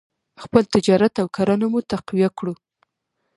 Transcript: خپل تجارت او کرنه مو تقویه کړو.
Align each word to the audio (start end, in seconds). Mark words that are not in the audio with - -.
خپل 0.43 0.63
تجارت 0.73 1.13
او 1.21 1.27
کرنه 1.37 1.67
مو 1.71 1.79
تقویه 1.91 2.29
کړو. 2.37 2.53